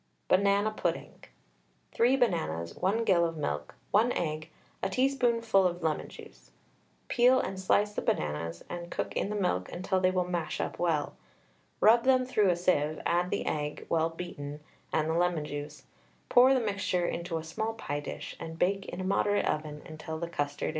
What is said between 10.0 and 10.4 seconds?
will